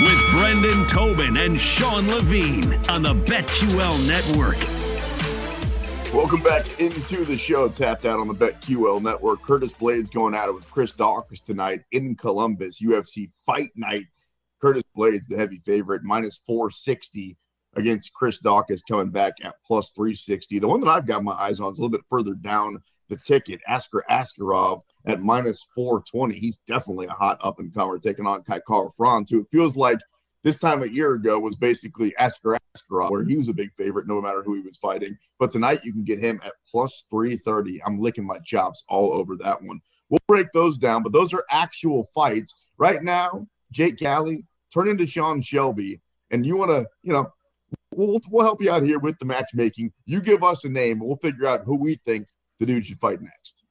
with 0.00 0.30
Brendan 0.32 0.86
Tobin 0.86 1.36
and 1.36 1.60
Sean 1.60 2.08
Levine 2.08 2.74
on 2.88 3.02
the 3.02 3.12
BetQL 3.12 4.08
Network. 4.08 4.58
Welcome 6.12 6.42
back 6.42 6.80
into 6.80 7.24
the 7.24 7.36
show, 7.36 7.68
tapped 7.68 8.04
out 8.04 8.18
on 8.18 8.26
the 8.26 8.34
BetQL 8.34 9.02
network. 9.02 9.42
Curtis 9.42 9.72
Blaydes 9.72 10.12
going 10.12 10.34
at 10.34 10.48
it 10.48 10.54
with 10.54 10.68
Chris 10.70 10.94
Daukaus 10.94 11.44
tonight 11.44 11.82
in 11.92 12.16
Columbus, 12.16 12.80
UFC 12.80 13.30
Fight 13.46 13.70
Night. 13.76 14.06
Curtis 14.60 14.82
Blaydes, 14.96 15.28
the 15.28 15.36
heavy 15.36 15.60
favorite, 15.64 16.02
minus 16.02 16.36
460 16.46 17.36
against 17.76 18.12
Chris 18.14 18.42
Daukaus, 18.42 18.82
coming 18.88 19.10
back 19.10 19.34
at 19.44 19.54
plus 19.66 19.92
360. 19.92 20.58
The 20.58 20.68
one 20.68 20.80
that 20.80 20.90
I've 20.90 21.06
got 21.06 21.22
my 21.22 21.32
eyes 21.32 21.60
on 21.60 21.70
is 21.70 21.78
a 21.78 21.82
little 21.82 21.96
bit 21.96 22.06
further 22.08 22.34
down 22.34 22.82
the 23.08 23.16
ticket. 23.16 23.60
Askar 23.68 24.02
Askarov 24.10 24.82
at 25.06 25.20
minus 25.20 25.62
420. 25.74 26.38
He's 26.38 26.58
definitely 26.58 27.06
a 27.06 27.10
hot 27.10 27.38
up 27.42 27.58
and 27.58 27.74
comer 27.74 27.98
taking 27.98 28.26
on 28.26 28.42
Kai 28.42 28.60
Kara-France, 28.66 29.30
who 29.30 29.40
it 29.40 29.46
feels 29.50 29.76
like 29.76 29.98
this 30.44 30.58
time 30.58 30.82
a 30.82 30.86
year 30.86 31.14
ago 31.14 31.40
was 31.40 31.56
basically 31.56 32.14
Askar 32.18 32.58
Askarov, 32.76 33.10
where 33.10 33.24
he 33.24 33.36
was 33.36 33.48
a 33.48 33.54
big 33.54 33.70
favorite 33.76 34.06
no 34.06 34.20
matter 34.20 34.42
who 34.42 34.54
he 34.54 34.60
was 34.60 34.76
fighting. 34.76 35.16
But 35.38 35.52
tonight 35.52 35.80
you 35.84 35.92
can 35.92 36.04
get 36.04 36.18
him 36.18 36.40
at 36.44 36.52
plus 36.70 37.06
330. 37.10 37.82
I'm 37.84 37.98
licking 37.98 38.26
my 38.26 38.38
chops 38.44 38.84
all 38.88 39.12
over 39.12 39.36
that 39.36 39.62
one. 39.62 39.80
We'll 40.10 40.20
break 40.28 40.52
those 40.52 40.76
down, 40.76 41.02
but 41.02 41.12
those 41.12 41.32
are 41.32 41.44
actual 41.50 42.06
fights. 42.14 42.54
Right 42.76 43.02
now, 43.02 43.46
Jake 43.72 43.96
Galli, 43.96 44.44
turn 44.72 44.88
into 44.88 45.06
Sean 45.06 45.40
Shelby, 45.40 46.00
and 46.30 46.44
you 46.44 46.56
want 46.56 46.70
to, 46.70 46.86
you 47.02 47.12
know, 47.12 47.26
we'll, 47.94 48.20
we'll 48.30 48.44
help 48.44 48.60
you 48.60 48.70
out 48.70 48.82
here 48.82 48.98
with 48.98 49.18
the 49.18 49.24
matchmaking. 49.24 49.92
You 50.04 50.20
give 50.20 50.44
us 50.44 50.64
a 50.64 50.68
name, 50.68 50.98
and 50.98 51.06
we'll 51.06 51.16
figure 51.16 51.46
out 51.46 51.62
who 51.64 51.76
we 51.76 51.94
think 51.94 52.28
the 52.60 52.66
dude 52.66 52.84
should 52.86 52.98
fight 52.98 53.22
next. 53.22 53.63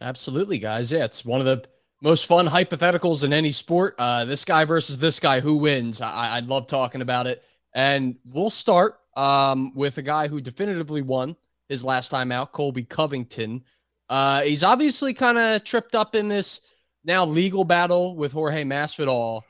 Absolutely, 0.00 0.58
guys. 0.58 0.92
Yeah, 0.92 1.04
it's 1.04 1.24
one 1.24 1.40
of 1.40 1.46
the 1.46 1.64
most 2.02 2.26
fun 2.26 2.46
hypotheticals 2.46 3.24
in 3.24 3.32
any 3.32 3.50
sport. 3.50 3.94
Uh, 3.98 4.24
this 4.24 4.44
guy 4.44 4.64
versus 4.64 4.98
this 4.98 5.18
guy, 5.18 5.40
who 5.40 5.56
wins? 5.56 6.00
I, 6.00 6.36
I 6.36 6.40
love 6.40 6.66
talking 6.66 7.02
about 7.02 7.26
it. 7.26 7.44
And 7.74 8.16
we'll 8.32 8.50
start 8.50 9.00
um, 9.16 9.74
with 9.74 9.98
a 9.98 10.02
guy 10.02 10.28
who 10.28 10.40
definitively 10.40 11.02
won 11.02 11.36
his 11.68 11.84
last 11.84 12.08
time 12.10 12.32
out, 12.32 12.52
Colby 12.52 12.84
Covington. 12.84 13.64
Uh, 14.08 14.42
he's 14.42 14.64
obviously 14.64 15.12
kind 15.12 15.36
of 15.36 15.64
tripped 15.64 15.94
up 15.94 16.14
in 16.14 16.28
this 16.28 16.60
now 17.04 17.24
legal 17.24 17.64
battle 17.64 18.16
with 18.16 18.32
Jorge 18.32 18.64
Masvidal. 18.64 19.42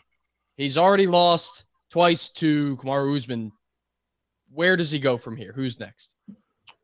He's 0.57 0.79
already 0.79 1.07
lost 1.07 1.65
twice 1.91 2.31
to 2.31 2.77
Kamaru 2.79 3.17
Usman. 3.17 3.53
Where 4.53 4.77
does 4.77 4.91
he 4.91 4.99
go 4.99 5.17
from 5.17 5.37
here? 5.37 5.53
Who's 5.53 5.79
next? 5.79 6.17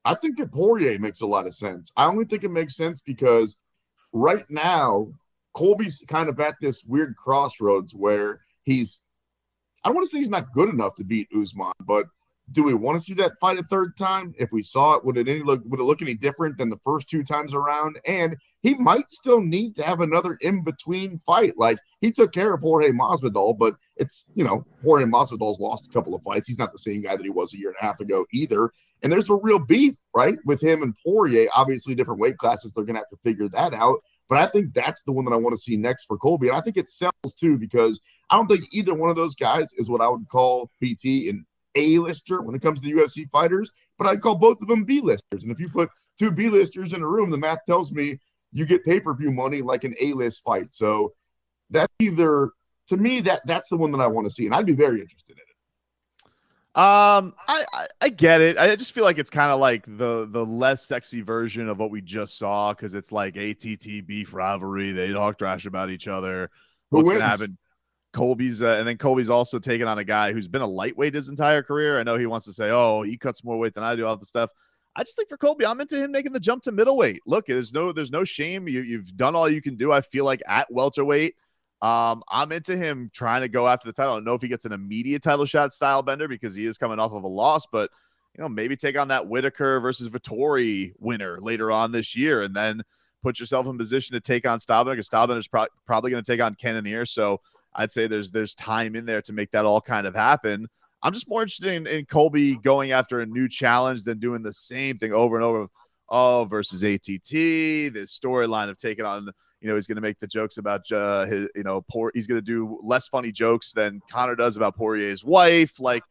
I 0.05 0.15
think 0.15 0.37
that 0.38 0.53
Poirier 0.53 0.99
makes 0.99 1.22
a 1.22 1.27
lot 1.27 1.47
of 1.47 1.55
sense. 1.55 1.91
I 1.97 2.05
only 2.05 2.27
think 2.27 2.44
it 2.44 2.50
makes 2.50 2.77
sense 2.77 3.00
because 3.00 3.62
right 4.14 4.44
now, 4.48 5.08
Colby's 5.54 6.02
kind 6.08 6.30
of 6.30 6.41
at 6.41 6.54
this 6.60 6.84
weird 6.84 7.16
crossroads 7.16 7.94
where 7.94 8.41
he's, 8.62 9.04
I 9.82 9.88
don't 9.88 9.97
want 9.97 10.08
to 10.08 10.10
say 10.10 10.19
he's 10.20 10.30
not 10.30 10.52
good 10.52 10.70
enough 10.70 10.94
to 10.94 11.04
beat 11.04 11.28
Usman, 11.36 11.72
but 11.84 12.06
do 12.53 12.62
we 12.62 12.75
want 12.75 12.99
to 12.99 13.05
see 13.05 13.15
that 13.15 13.38
fight 13.41 13.59
a 13.59 13.62
third 13.62 13.97
time? 13.97 14.34
If 14.38 14.53
we 14.53 14.62
saw 14.62 14.94
it, 14.94 15.05
would 15.05 15.16
it 15.16 15.28
any 15.28 15.41
look 15.41 15.62
would 15.65 15.81
it 15.81 15.84
look 15.84 16.03
any 16.03 16.15
different 16.15 16.59
than 16.59 16.69
the 16.69 16.78
first 16.84 17.09
two 17.09 17.25
times 17.25 17.55
around? 17.55 17.99
And 18.06 18.37
he 18.62 18.75
might 18.75 19.09
still 19.09 19.41
need 19.41 19.75
to 19.77 19.82
have 19.82 20.00
another 20.00 20.37
in 20.41 20.62
between 20.62 21.19
fight. 21.19 21.55
Like 21.56 21.78
he 22.00 22.12
took 22.12 22.32
care 22.32 22.53
of 22.53 22.60
Jorge 22.60 22.91
Masvidal, 22.91 23.59
but 23.59 23.77
it's 23.97 24.27
you 24.34 24.44
know 24.44 24.65
Jorge 24.82 25.05
Masvidal's 25.05 25.60
lost 25.60 25.88
a 25.88 25.93
couple 25.93 26.15
of 26.15 26.22
fights. 26.22 26.47
He's 26.47 26.59
not 26.59 26.72
the 26.72 26.78
same 26.78 27.03
guy 27.03 27.16
that 27.16 27.25
he 27.25 27.31
was 27.31 27.55
a 27.55 27.59
year 27.59 27.69
and 27.69 27.77
a 27.81 27.84
half 27.84 28.00
ago 28.00 28.27
either. 28.32 28.71
And 29.03 29.11
there's 29.12 29.31
a 29.31 29.34
real 29.34 29.59
beef 29.59 29.97
right 30.15 30.38
with 30.44 30.62
him 30.62 30.82
and 30.82 30.94
Poirier. 31.05 31.49
Obviously, 31.55 31.94
different 31.94 32.21
weight 32.21 32.37
classes. 32.37 32.72
They're 32.72 32.84
gonna 32.84 33.00
have 33.00 33.11
to 33.11 33.16
figure 33.22 33.49
that 33.49 33.72
out. 33.72 33.99
But 34.28 34.38
I 34.38 34.47
think 34.47 34.75
that's 34.75 35.03
the 35.03 35.12
one 35.12 35.25
that 35.26 35.32
I 35.32 35.37
want 35.37 35.55
to 35.55 35.61
see 35.61 35.76
next 35.76 36.05
for 36.05 36.16
Colby. 36.16 36.49
And 36.49 36.56
I 36.56 36.61
think 36.61 36.76
it 36.76 36.88
sells 36.88 37.34
too 37.38 37.59
because 37.59 38.00
I 38.31 38.37
don't 38.37 38.47
think 38.47 38.65
either 38.72 38.94
one 38.94 39.11
of 39.11 39.16
those 39.16 39.34
guys 39.34 39.72
is 39.76 39.91
what 39.91 40.00
I 40.00 40.09
would 40.09 40.28
call 40.28 40.71
PT 40.82 41.28
and 41.28 41.44
a-lister 41.75 42.43
when 42.43 42.55
it 42.55 42.62
comes 42.62 42.81
to 42.81 42.89
UFC 42.89 43.29
fighters, 43.29 43.71
but 43.99 44.07
I'd 44.07 44.21
call 44.21 44.35
both 44.35 44.61
of 44.62 44.69
them 44.69 44.85
B-listers. 44.85 45.43
And 45.43 45.51
if 45.51 45.61
you 45.61 45.69
put 45.69 45.91
two 46.19 46.31
B-listers 46.31 46.93
in 46.93 47.03
a 47.03 47.09
room, 47.09 47.31
the 47.31 47.37
math 47.37 47.65
tells 47.67 47.93
me 47.93 48.19
you 48.53 48.67
get 48.67 48.85
pay-per-view 48.85 49.33
money 49.33 49.62
like 49.62 49.85
an 49.85 49.95
A-list 50.01 50.43
fight. 50.43 50.73
So 50.73 51.12
that's 51.71 51.93
either 51.99 52.51
to 52.89 52.97
me 52.97 53.21
that 53.21 53.41
that's 53.47 53.69
the 53.69 53.77
one 53.77 53.91
that 53.93 54.01
I 54.01 54.07
want 54.07 54.27
to 54.27 54.31
see, 54.31 54.47
and 54.47 54.55
I'd 54.55 54.67
be 54.67 54.75
very 54.75 55.01
interested 55.01 55.33
in 55.33 55.39
it. 55.39 55.55
Um, 56.77 57.35
I, 57.47 57.65
I, 57.73 57.87
I 58.01 58.09
get 58.09 58.41
it. 58.41 58.59
I 58.59 58.75
just 58.75 58.93
feel 58.93 59.05
like 59.05 59.19
it's 59.19 59.31
kind 59.31 59.53
of 59.53 59.61
like 59.61 59.85
the 59.87 60.27
the 60.29 60.45
less 60.45 60.87
sexy 60.87 61.21
version 61.21 61.69
of 61.69 61.79
what 61.79 61.91
we 61.91 62.01
just 62.01 62.37
saw 62.37 62.73
because 62.73 62.95
it's 62.95 63.12
like 63.12 63.37
ATT 63.37 64.06
beef 64.06 64.35
rivalry. 64.35 64.91
They 64.93 65.12
talk 65.12 65.39
trash 65.39 65.67
about 65.67 65.91
each 65.91 66.09
other. 66.09 66.51
What's 66.91 67.09
gonna 67.09 67.23
happen? 67.23 67.56
Colby's 68.14 68.62
uh, 68.62 68.76
and 68.78 68.88
then 68.88 68.97
Colby's 68.97 69.28
also 69.28 69.58
taken 69.58 69.86
on 69.88 69.98
a 69.98 70.04
guy 70.04 70.32
who's 70.32 70.48
been 70.48 70.62
a 70.62 70.66
lightweight 70.66 71.14
his 71.14 71.28
entire 71.28 71.62
career. 71.62 71.98
I 71.98 72.04
know 72.04 72.16
he 72.16 72.26
wants 72.26 72.47
to 72.47 72.52
say, 72.52 72.70
"Oh, 72.70 73.02
he 73.02 73.19
cuts 73.19 73.44
more 73.44 73.58
weight 73.58 73.75
than 73.75 73.84
I 73.84 73.94
do," 73.97 74.06
all 74.06 74.16
the 74.16 74.25
stuff. 74.25 74.50
I 74.97 75.02
just 75.02 75.16
think 75.16 75.28
for 75.28 75.36
Colby, 75.36 75.66
I'm 75.66 75.80
into 75.80 75.97
him 75.97 76.12
making 76.12 76.32
the 76.32 76.41
jump 76.41 76.62
to 76.62 76.72
middleweight. 76.72 77.20
Look, 77.26 77.47
there's 77.47 77.75
no 77.75 77.92
there's 77.92 78.12
no 78.12 78.25
shame. 78.25 78.69
You, 78.69 78.82
you've 78.82 79.16
done 79.16 79.34
all 79.34 79.48
you 79.48 79.60
can 79.60 79.76
do. 79.76 79.92
I 79.92 80.00
feel 80.00 80.25
like 80.25 80.41
at 80.47 80.72
welterweight, 80.72 81.34
um, 81.82 82.22
I'm 82.30 82.52
into 82.52 82.76
him 82.76 83.10
trying 83.12 83.42
to 83.42 83.48
go 83.48 83.66
after 83.66 83.88
the 83.88 83.92
title. 83.92 84.12
I 84.12 84.16
don't 84.16 84.25
know 84.25 84.34
if 84.34 84.42
he 84.42 84.48
gets 84.48 84.64
an 84.64 84.72
immediate 84.72 85.22
title 85.22 85.44
shot 85.44 85.70
Stylebender 85.70 86.28
because 86.28 86.54
he 86.54 86.64
is 86.64 86.78
coming 86.78 87.00
off 87.00 87.12
of 87.12 87.25
a 87.25 87.28
loss, 87.28 87.66
but 87.66 87.91
you 88.38 88.42
know 88.42 88.48
maybe 88.48 88.76
take 88.76 88.96
on 88.96 89.08
that 89.08 89.26
Whittaker 89.26 89.81
versus 89.81 90.08
Vettori 90.08 90.92
winner 91.00 91.41
later 91.41 91.72
on 91.72 91.91
this 91.91 92.16
year, 92.16 92.42
and 92.42 92.54
then 92.54 92.81
put 93.25 93.41
yourself 93.41 93.66
in 93.66 93.76
position 93.76 94.14
to 94.14 94.20
take 94.20 94.46
on 94.46 94.60
Stylebender 94.60 94.92
because 94.92 95.10
Stylebender's 95.10 95.48
pro- 95.48 95.66
probably 95.84 96.12
going 96.12 96.22
to 96.22 96.32
take 96.32 96.41
on 96.41 96.54
Cannonier. 96.54 97.04
So 97.04 97.41
I'd 97.75 97.93
say 97.93 98.07
there's 98.07 98.31
there's 98.31 98.55
time 98.55 98.95
in 98.95 99.07
there 99.07 99.23
to 99.23 99.33
make 99.33 99.51
that 99.53 99.65
all 99.65 99.81
kind 99.81 100.07
of 100.07 100.15
happen. 100.15 100.67
I'm 101.03 101.12
just 101.12 101.29
more 101.29 101.43
interested 101.43 101.73
in, 101.73 101.87
in 101.87 102.07
Colby 102.07 102.57
going 102.57 102.93
after 102.93 103.21
a 103.21 103.27
new 103.27 103.49
challenge 103.49 104.05
than 104.05 104.19
doing 104.19 104.43
the 104.43 104.53
same 104.53 104.97
thing 104.97 105.12
over 105.12 105.37
and 105.37 105.45
over. 105.45 105.67
Oh, 106.09 106.45
versus 106.45 106.83
ATT, 106.83 107.31
this 107.31 108.19
storyline 108.19 108.69
of 108.69 108.77
taking 108.77 109.05
on, 109.05 109.29
you 109.61 109.69
know, 109.69 109.75
he's 109.75 109.87
going 109.87 109.97
to 109.97 110.03
make 110.03 110.19
the 110.19 110.27
jokes 110.27 110.59
about 110.59 110.91
uh, 110.93 111.25
his, 111.25 111.49
you 111.55 111.62
know, 111.62 111.83
poor. 111.91 112.11
He's 112.15 112.27
going 112.27 112.39
to 112.39 112.45
do 112.45 112.79
less 112.83 113.09
funny 113.09 113.33
jokes 113.33 113.73
than 113.73 114.01
Conor 114.11 114.37
does 114.37 114.56
about 114.56 114.77
Poirier's 114.77 115.25
wife. 115.25 115.81
Like, 115.81 116.03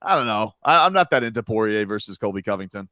I 0.00 0.14
don't 0.14 0.26
know. 0.26 0.52
I, 0.62 0.84
I'm 0.84 0.92
not 0.92 1.10
that 1.10 1.24
into 1.24 1.42
Poirier 1.42 1.86
versus 1.86 2.16
Colby 2.18 2.42
Covington. 2.42 2.88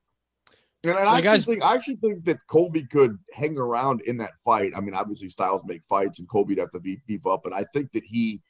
And 0.84 0.92
I, 0.94 1.04
so 1.04 1.10
actually 1.10 1.22
guys... 1.22 1.44
think 1.44 1.64
I 1.64 1.74
actually 1.74 1.96
think 1.96 2.24
that 2.24 2.38
Colby 2.48 2.84
could 2.84 3.18
hang 3.32 3.56
around 3.56 4.00
in 4.02 4.16
that 4.18 4.32
fight. 4.44 4.72
I 4.76 4.80
mean, 4.80 4.94
obviously 4.94 5.28
Styles 5.28 5.62
make 5.64 5.84
fights, 5.84 6.18
and 6.18 6.28
Colby'd 6.28 6.58
have 6.58 6.72
to 6.72 6.80
beef, 6.80 7.00
beef 7.06 7.26
up. 7.26 7.42
But 7.44 7.52
I 7.52 7.64
think 7.72 7.92
that 7.92 8.02
he, 8.04 8.42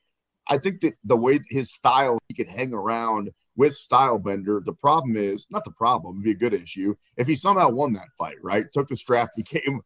I 0.49 0.59
think 0.59 0.81
that 0.81 0.95
the 1.05 1.17
way 1.17 1.41
his 1.51 1.73
style, 1.73 2.19
he 2.29 2.35
could 2.35 2.49
hang 2.49 2.73
around 2.73 3.31
with 3.57 3.75
Stylebender. 3.75 4.65
The 4.65 4.73
problem 4.73 5.17
is 5.17 5.47
not 5.51 5.65
the 5.65 5.73
problem; 5.73 6.17
it'd 6.17 6.25
be 6.25 6.31
a 6.47 6.51
good 6.51 6.59
issue 6.59 6.95
if 7.17 7.27
he 7.27 7.35
somehow 7.35 7.71
won 7.71 7.93
that 7.95 8.09
fight. 8.17 8.37
Right, 8.43 8.65
took 8.73 8.89
the 8.89 8.97
strap, 8.97 9.31
became 9.37 9.81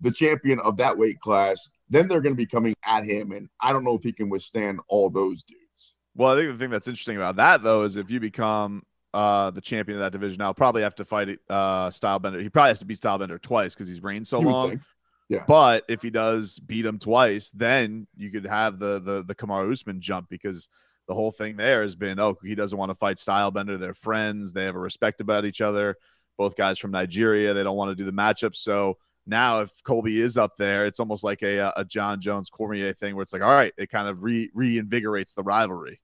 the 0.00 0.10
champion 0.10 0.58
of 0.60 0.76
that 0.78 0.98
weight 0.98 1.20
class. 1.20 1.70
Then 1.88 2.08
they're 2.08 2.22
going 2.22 2.34
to 2.34 2.38
be 2.38 2.46
coming 2.46 2.74
at 2.84 3.04
him, 3.04 3.30
and 3.30 3.48
I 3.60 3.72
don't 3.72 3.84
know 3.84 3.94
if 3.94 4.02
he 4.02 4.12
can 4.12 4.28
withstand 4.28 4.80
all 4.88 5.08
those 5.10 5.44
dudes. 5.44 5.94
Well, 6.14 6.32
I 6.32 6.36
think 6.36 6.52
the 6.52 6.58
thing 6.58 6.70
that's 6.70 6.88
interesting 6.88 7.16
about 7.16 7.36
that 7.36 7.62
though 7.62 7.82
is 7.82 7.96
if 7.96 8.10
you 8.10 8.18
become 8.18 8.82
uh, 9.14 9.50
the 9.50 9.60
champion 9.60 9.96
of 9.96 10.00
that 10.00 10.12
division. 10.12 10.38
Now, 10.38 10.52
probably 10.52 10.82
have 10.82 10.94
to 10.96 11.04
fight 11.04 11.38
uh, 11.48 11.90
Stylebender. 11.90 12.40
He 12.40 12.48
probably 12.48 12.70
has 12.70 12.78
to 12.80 12.86
beat 12.86 13.00
Stylebender 13.00 13.40
twice 13.40 13.74
because 13.74 13.88
he's 13.88 14.02
reigned 14.02 14.26
so 14.26 14.40
long. 14.40 14.80
Yeah. 15.28 15.44
But 15.46 15.84
if 15.88 16.02
he 16.02 16.10
does 16.10 16.58
beat 16.58 16.84
him 16.84 16.98
twice, 16.98 17.50
then 17.50 18.06
you 18.16 18.30
could 18.30 18.44
have 18.44 18.78
the 18.78 18.98
the 18.98 19.22
the 19.22 19.34
Kamaru 19.34 19.72
Usman 19.72 19.98
jump 19.98 20.28
because 20.28 20.68
the 21.08 21.14
whole 21.14 21.32
thing 21.32 21.56
there 21.56 21.82
has 21.82 21.96
been 21.96 22.20
oh 22.20 22.36
he 22.44 22.54
doesn't 22.54 22.76
want 22.76 22.90
to 22.90 22.94
fight 22.96 23.16
Stylebender. 23.16 23.78
They're 23.78 23.94
friends. 23.94 24.52
They 24.52 24.64
have 24.64 24.74
a 24.74 24.80
respect 24.80 25.22
about 25.22 25.46
each 25.46 25.62
other. 25.62 25.96
Both 26.36 26.54
guys 26.56 26.78
from 26.78 26.90
Nigeria. 26.90 27.54
They 27.54 27.62
don't 27.62 27.76
want 27.76 27.90
to 27.90 27.94
do 27.94 28.04
the 28.04 28.12
matchup. 28.12 28.54
So 28.54 28.98
now 29.26 29.60
if 29.60 29.70
Colby 29.84 30.20
is 30.20 30.36
up 30.36 30.56
there, 30.58 30.84
it's 30.84 31.00
almost 31.00 31.24
like 31.24 31.42
a 31.42 31.72
a 31.76 31.84
Jon 31.84 32.20
Jones 32.20 32.50
Cormier 32.50 32.92
thing 32.92 33.14
where 33.14 33.22
it's 33.22 33.32
like, 33.32 33.42
all 33.42 33.54
right, 33.54 33.72
it 33.78 33.88
kind 33.88 34.08
of 34.08 34.22
re 34.22 34.50
reinvigorates 34.54 35.34
the 35.34 35.42
rivalry. 35.42 35.98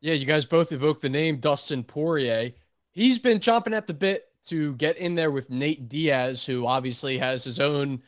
Yeah, 0.00 0.14
you 0.14 0.26
guys 0.26 0.46
both 0.46 0.70
evoke 0.72 1.00
the 1.00 1.08
name 1.08 1.38
Dustin 1.38 1.82
Poirier. 1.82 2.52
He's 2.92 3.18
been 3.18 3.38
chomping 3.40 3.74
at 3.74 3.86
the 3.86 3.94
bit 3.94 4.26
to 4.46 4.74
get 4.76 4.96
in 4.96 5.14
there 5.14 5.30
with 5.30 5.50
Nate 5.50 5.88
Diaz, 5.88 6.46
who 6.46 6.66
obviously 6.66 7.18
has 7.18 7.42
his 7.44 7.58
own 7.58 8.00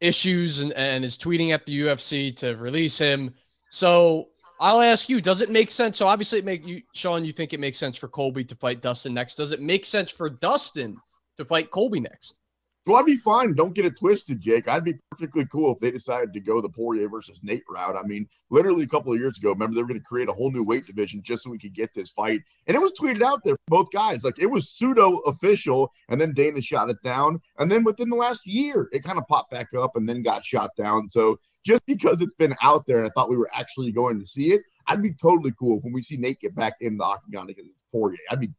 issues 0.00 0.60
and, 0.60 0.72
and 0.72 1.04
is 1.04 1.18
tweeting 1.18 1.50
at 1.50 1.66
the 1.66 1.80
UFC 1.82 2.34
to 2.36 2.56
release 2.56 2.98
him. 2.98 3.34
So 3.68 4.28
I'll 4.58 4.80
ask 4.80 5.08
you, 5.08 5.20
does 5.20 5.40
it 5.40 5.50
make 5.50 5.70
sense? 5.70 5.98
So 5.98 6.06
obviously 6.06 6.38
it 6.38 6.44
make 6.44 6.66
you 6.66 6.82
Sean, 6.94 7.24
you 7.24 7.32
think 7.32 7.52
it 7.52 7.60
makes 7.60 7.78
sense 7.78 7.98
for 7.98 8.08
Colby 8.08 8.44
to 8.44 8.54
fight 8.54 8.80
Dustin 8.80 9.14
next. 9.14 9.34
Does 9.34 9.52
it 9.52 9.60
make 9.60 9.84
sense 9.84 10.10
for 10.10 10.30
Dustin 10.30 10.96
to 11.36 11.44
fight 11.44 11.70
Colby 11.70 12.00
next? 12.00 12.38
So 12.86 12.96
I'd 12.96 13.06
be 13.06 13.16
fine. 13.16 13.54
Don't 13.54 13.74
get 13.74 13.86
it 13.86 13.98
twisted, 13.98 14.42
Jake. 14.42 14.68
I'd 14.68 14.84
be 14.84 14.94
perfectly 15.10 15.46
cool 15.46 15.72
if 15.72 15.80
they 15.80 15.90
decided 15.90 16.34
to 16.34 16.40
go 16.40 16.60
the 16.60 16.68
Poirier 16.68 17.08
versus 17.08 17.42
Nate 17.42 17.62
route. 17.68 17.96
I 17.96 18.06
mean, 18.06 18.28
literally 18.50 18.84
a 18.84 18.88
couple 18.88 19.10
of 19.12 19.18
years 19.18 19.38
ago, 19.38 19.50
remember 19.50 19.74
they 19.74 19.80
were 19.80 19.88
going 19.88 20.00
to 20.00 20.06
create 20.06 20.28
a 20.28 20.34
whole 20.34 20.52
new 20.52 20.62
weight 20.62 20.86
division 20.86 21.22
just 21.22 21.42
so 21.44 21.50
we 21.50 21.58
could 21.58 21.72
get 21.72 21.94
this 21.94 22.10
fight, 22.10 22.42
and 22.66 22.76
it 22.76 22.80
was 22.80 22.92
tweeted 22.92 23.22
out 23.22 23.40
there 23.42 23.56
both 23.68 23.90
guys 23.90 24.22
like 24.22 24.38
it 24.38 24.46
was 24.46 24.68
pseudo 24.68 25.18
official, 25.20 25.90
and 26.10 26.20
then 26.20 26.34
Dana 26.34 26.60
shot 26.60 26.90
it 26.90 27.02
down, 27.02 27.40
and 27.58 27.72
then 27.72 27.84
within 27.84 28.10
the 28.10 28.16
last 28.16 28.46
year, 28.46 28.90
it 28.92 29.02
kind 29.02 29.18
of 29.18 29.26
popped 29.28 29.50
back 29.50 29.72
up 29.72 29.96
and 29.96 30.06
then 30.06 30.22
got 30.22 30.44
shot 30.44 30.70
down. 30.76 31.08
So 31.08 31.38
just 31.64 31.86
because 31.86 32.20
it's 32.20 32.34
been 32.34 32.54
out 32.62 32.86
there, 32.86 32.98
and 32.98 33.06
I 33.06 33.10
thought 33.10 33.30
we 33.30 33.38
were 33.38 33.50
actually 33.54 33.92
going 33.92 34.20
to 34.20 34.26
see 34.26 34.52
it, 34.52 34.60
I'd 34.88 35.02
be 35.02 35.14
totally 35.14 35.54
cool 35.58 35.78
if 35.78 35.84
when 35.84 35.94
we 35.94 36.02
see 36.02 36.18
Nate 36.18 36.40
get 36.40 36.54
back 36.54 36.74
in 36.82 36.98
the 36.98 37.04
octagon 37.04 37.48
against 37.48 37.84
Poirier. 37.90 38.18
I'd 38.30 38.40
be 38.40 38.52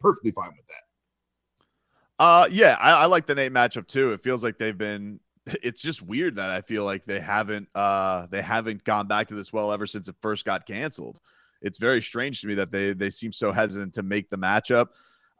perfectly 0.00 0.30
fine 0.30 0.50
with 0.50 0.66
that. 0.68 0.91
Uh, 2.18 2.48
yeah, 2.50 2.76
I, 2.80 2.92
I 2.92 3.04
like 3.06 3.26
the 3.26 3.34
Nate 3.34 3.52
matchup 3.52 3.86
too. 3.86 4.12
It 4.12 4.22
feels 4.22 4.42
like 4.44 4.58
they've 4.58 4.76
been. 4.76 5.20
It's 5.60 5.82
just 5.82 6.02
weird 6.02 6.36
that 6.36 6.50
I 6.50 6.60
feel 6.60 6.84
like 6.84 7.04
they 7.04 7.18
haven't 7.18 7.68
uh 7.74 8.26
they 8.30 8.40
haven't 8.40 8.84
gone 8.84 9.08
back 9.08 9.26
to 9.26 9.34
this 9.34 9.52
well 9.52 9.72
ever 9.72 9.86
since 9.86 10.06
it 10.06 10.14
first 10.22 10.44
got 10.44 10.68
canceled. 10.68 11.20
It's 11.62 11.78
very 11.78 12.00
strange 12.00 12.40
to 12.42 12.46
me 12.46 12.54
that 12.54 12.70
they 12.70 12.92
they 12.92 13.10
seem 13.10 13.32
so 13.32 13.50
hesitant 13.50 13.92
to 13.94 14.04
make 14.04 14.30
the 14.30 14.36
matchup. 14.38 14.90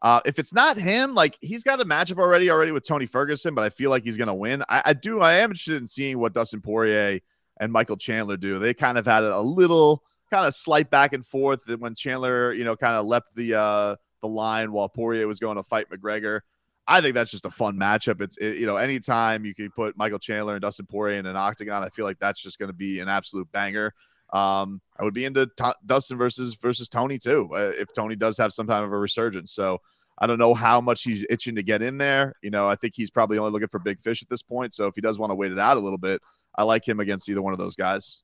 Uh, 0.03 0.21
if 0.25 0.41
it's 0.41 0.53
not 0.53 0.77
him, 0.77 1.15
like 1.15 1.39
he's 1.41 1.63
got 1.63 1.81
a 1.81 1.85
matchup 1.85 2.19
already 2.19 2.51
already 2.51 2.73
with 2.73 2.85
Tony 2.85 3.07
Ferguson, 3.07 3.55
but 3.55 3.63
I 3.63 3.71
feel 3.71 3.91
like 3.91 4.03
he's 4.03 4.17
gonna 4.17 4.35
win. 4.35 4.65
I, 4.69 4.83
I 4.87 4.93
do. 4.93 5.21
I 5.21 5.35
am 5.35 5.51
interested 5.51 5.77
in 5.77 5.87
seeing 5.87 6.19
what 6.19 6.33
Dustin 6.33 6.61
Poirier 6.61 7.21
and 7.61 7.73
Michael 7.73 7.97
Chandler 7.97 8.37
do. 8.37 8.59
They 8.59 8.75
kind 8.75 8.99
of 8.99 9.07
had 9.07 9.23
a 9.23 9.41
little 9.41 10.03
kind 10.33 10.47
of 10.47 10.55
slight 10.55 10.91
back 10.91 11.13
and 11.13 11.25
forth 11.25 11.63
when 11.79 11.95
Chandler, 11.95 12.53
you 12.53 12.65
know, 12.65 12.75
kind 12.75 12.97
of 12.97 13.07
leapt 13.07 13.37
the 13.37 13.55
uh 13.55 13.97
the 14.21 14.29
line 14.29 14.73
while 14.73 14.89
Poirier 14.89 15.29
was 15.29 15.39
going 15.39 15.57
to 15.57 15.63
fight 15.63 15.89
McGregor. 15.91 16.41
I 16.87 17.01
think 17.01 17.15
that's 17.15 17.31
just 17.31 17.47
a 17.47 17.51
fun 17.51 17.79
matchup. 17.79 18.21
It's 18.21 18.37
it, 18.39 18.59
you 18.59 18.67
know 18.67 18.77
anytime 18.77 19.45
you 19.45 19.55
can 19.55 19.71
put 19.71 19.97
Michael 19.97 20.19
Chandler 20.19 20.55
and 20.55 20.63
Dustin 20.63 20.87
Poirier 20.87 21.19
in 21.19 21.27
an 21.27 21.37
octagon, 21.37 21.83
I 21.83 21.89
feel 21.91 22.05
like 22.05 22.19
that's 22.19 22.43
just 22.43 22.59
going 22.59 22.71
to 22.71 22.77
be 22.77 23.01
an 23.01 23.09
absolute 23.09 23.51
banger. 23.53 23.93
Um, 24.33 24.81
I 24.99 25.05
would 25.05 25.15
be 25.15 25.25
into 25.25 25.49
Dustin 25.87 26.19
versus 26.19 26.55
versus 26.55 26.89
Tony 26.89 27.19
too 27.19 27.49
uh, 27.55 27.73
if 27.77 27.93
Tony 27.95 28.17
does 28.17 28.39
have 28.39 28.53
some 28.53 28.67
kind 28.67 28.85
of 28.85 28.93
a 28.93 28.99
resurgence. 28.99 29.53
So 29.53 29.79
I 30.19 30.27
don't 30.27 30.39
know 30.39 30.55
how 30.55 30.81
much 30.81 31.03
he's 31.03 31.27
itching 31.31 31.55
to 31.57 31.63
get 31.63 31.83
in 31.83 31.99
there. 31.99 32.35
You 32.43 32.51
know, 32.51 32.69
I 32.69 32.77
think 32.77 32.95
he's 32.97 33.11
probably 33.11 33.39
only 33.39 33.53
looking 33.53 33.69
for 33.69 33.79
big 33.79 34.01
fish 34.01 34.23
at 34.23 34.29
this 34.29 34.43
point. 34.43 34.75
So 34.75 34.87
if 34.87 34.95
he 34.95 35.01
does 35.01 35.19
want 35.19 35.31
to 35.31 35.37
wait 35.37 35.53
it 35.53 35.59
out 35.59 35.77
a 35.77 35.81
little 35.81 35.99
bit, 35.99 36.21
I 36.57 36.65
like 36.65 36.87
him 36.87 37.01
against 37.01 37.29
either 37.29 37.43
one 37.43 37.53
of 37.53 37.59
those 37.59 37.77
guys. 37.77 38.23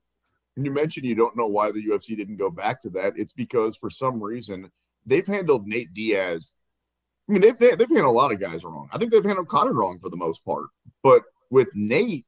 You 0.56 0.70
mentioned 0.70 1.06
you 1.06 1.14
don't 1.14 1.36
know 1.36 1.46
why 1.46 1.70
the 1.70 1.84
UFC 1.84 2.16
didn't 2.16 2.36
go 2.36 2.50
back 2.50 2.80
to 2.82 2.90
that. 2.90 3.14
It's 3.16 3.32
because 3.32 3.76
for 3.76 3.90
some 3.90 4.22
reason 4.22 4.70
they've 5.06 5.26
handled 5.26 5.66
Nate 5.66 5.94
Diaz 5.94 6.54
I 7.28 7.32
mean, 7.32 7.42
they've, 7.42 7.58
they've 7.58 7.78
handled 7.78 8.06
a 8.06 8.10
lot 8.10 8.32
of 8.32 8.40
guys 8.40 8.64
wrong. 8.64 8.88
I 8.92 8.98
think 8.98 9.12
they've 9.12 9.24
handled 9.24 9.48
Conor 9.48 9.74
wrong 9.74 9.98
for 9.98 10.08
the 10.08 10.16
most 10.16 10.44
part. 10.44 10.66
But 11.02 11.22
with 11.50 11.68
Nate, 11.74 12.24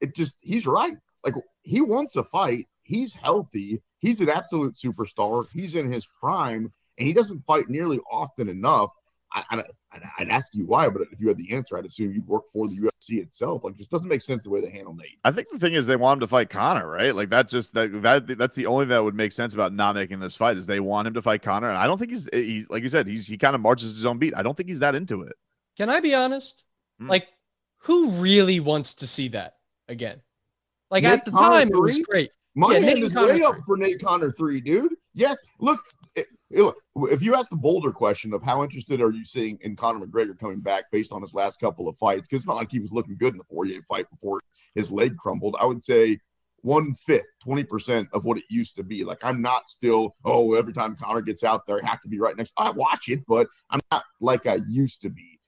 it 0.00 0.16
just, 0.16 0.36
he's 0.40 0.66
right. 0.66 0.96
Like, 1.24 1.34
he 1.62 1.80
wants 1.80 2.14
to 2.14 2.24
fight. 2.24 2.66
He's 2.82 3.14
healthy. 3.14 3.82
He's 3.98 4.20
an 4.20 4.28
absolute 4.28 4.74
superstar. 4.74 5.46
He's 5.52 5.76
in 5.76 5.92
his 5.92 6.06
prime, 6.06 6.72
and 6.98 7.06
he 7.06 7.12
doesn't 7.12 7.46
fight 7.46 7.68
nearly 7.68 8.00
often 8.10 8.48
enough. 8.48 8.90
I, 9.32 9.62
would 10.18 10.28
ask 10.28 10.52
you 10.52 10.66
why, 10.66 10.88
but 10.88 11.02
if 11.10 11.20
you 11.20 11.28
had 11.28 11.38
the 11.38 11.52
answer, 11.52 11.78
I'd 11.78 11.86
assume 11.86 12.12
you'd 12.12 12.26
work 12.26 12.48
for 12.52 12.68
the 12.68 12.90
itself. 13.10 13.64
Like, 13.64 13.76
just 13.76 13.90
doesn't 13.90 14.08
make 14.08 14.22
sense 14.22 14.44
the 14.44 14.50
way 14.50 14.60
they 14.60 14.70
handle 14.70 14.94
Nate. 14.94 15.18
I 15.24 15.30
think 15.30 15.48
the 15.50 15.58
thing 15.58 15.74
is 15.74 15.86
they 15.86 15.96
want 15.96 16.18
him 16.18 16.20
to 16.20 16.26
fight 16.26 16.50
Conor, 16.50 16.88
right? 16.88 17.14
Like 17.14 17.28
that 17.30 17.48
just 17.48 17.74
that 17.74 18.02
that 18.02 18.38
that's 18.38 18.54
the 18.54 18.66
only 18.66 18.84
thing 18.84 18.90
that 18.90 19.04
would 19.04 19.14
make 19.14 19.32
sense 19.32 19.54
about 19.54 19.72
not 19.72 19.94
making 19.94 20.20
this 20.20 20.36
fight 20.36 20.56
is 20.56 20.66
they 20.66 20.80
want 20.80 21.08
him 21.08 21.14
to 21.14 21.22
fight 21.22 21.42
Conor, 21.42 21.68
and 21.68 21.78
I 21.78 21.86
don't 21.86 21.98
think 21.98 22.10
he's 22.10 22.28
he 22.32 22.64
like 22.70 22.82
you 22.82 22.88
said 22.88 23.06
he's 23.06 23.26
he 23.26 23.36
kind 23.36 23.54
of 23.54 23.60
marches 23.60 23.94
his 23.94 24.06
own 24.06 24.18
beat. 24.18 24.34
I 24.36 24.42
don't 24.42 24.56
think 24.56 24.68
he's 24.68 24.80
that 24.80 24.94
into 24.94 25.22
it. 25.22 25.34
Can 25.76 25.90
I 25.90 26.00
be 26.00 26.14
honest? 26.14 26.64
Hmm. 26.98 27.08
Like, 27.08 27.28
who 27.78 28.10
really 28.10 28.60
wants 28.60 28.94
to 28.94 29.06
see 29.06 29.28
that 29.28 29.56
again? 29.88 30.20
Like 30.90 31.04
Nate 31.04 31.14
at 31.14 31.24
the 31.24 31.30
Conor 31.30 31.58
time, 31.58 31.68
three? 31.68 31.78
it 31.78 31.82
was 31.82 31.98
great. 32.00 32.30
My 32.54 32.68
yeah, 32.68 32.80
hand 32.80 32.86
Nate 32.86 33.04
is 33.04 33.12
Conor 33.12 33.28
way 33.28 33.32
three. 33.38 33.44
up 33.44 33.56
for 33.66 33.76
Nate 33.76 34.02
Conor 34.02 34.30
three, 34.30 34.60
dude. 34.60 34.92
Yes, 35.14 35.42
look, 35.58 35.80
if 36.52 37.22
you 37.22 37.34
ask 37.34 37.50
the 37.50 37.56
bolder 37.56 37.92
question 37.92 38.34
of 38.34 38.42
how 38.42 38.62
interested 38.62 39.00
are 39.00 39.10
you 39.10 39.24
seeing 39.24 39.58
in 39.62 39.76
Conor 39.76 40.06
McGregor 40.06 40.38
coming 40.38 40.60
back 40.60 40.84
based 40.92 41.12
on 41.12 41.22
his 41.22 41.34
last 41.34 41.60
couple 41.60 41.88
of 41.88 41.96
fights, 41.96 42.28
because 42.28 42.42
it's 42.42 42.46
not 42.46 42.56
like 42.56 42.70
he 42.70 42.80
was 42.80 42.92
looking 42.92 43.16
good 43.16 43.34
in 43.34 43.38
the 43.38 43.44
Poirier 43.44 43.82
fight 43.82 44.08
before 44.10 44.40
his 44.74 44.90
leg 44.90 45.16
crumbled. 45.16 45.56
I 45.58 45.66
would 45.66 45.82
say 45.82 46.18
one 46.62 46.94
fifth, 46.94 47.26
20% 47.44 48.06
of 48.12 48.24
what 48.24 48.38
it 48.38 48.44
used 48.48 48.76
to 48.76 48.84
be. 48.84 49.04
Like, 49.04 49.18
I'm 49.24 49.42
not 49.42 49.68
still, 49.68 50.14
oh, 50.24 50.54
every 50.54 50.72
time 50.72 50.94
Conor 50.94 51.22
gets 51.22 51.42
out 51.42 51.66
there, 51.66 51.80
I 51.82 51.88
have 51.88 52.00
to 52.02 52.08
be 52.08 52.20
right 52.20 52.36
next. 52.36 52.52
I 52.56 52.70
watch 52.70 53.08
it, 53.08 53.20
but 53.26 53.48
I'm 53.70 53.80
not 53.90 54.04
like 54.20 54.46
I 54.46 54.58
used 54.68 55.02
to 55.02 55.10
be. 55.10 55.40